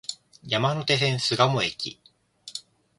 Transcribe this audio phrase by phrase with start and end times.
[0.43, 1.99] 山手線、巣鴨駅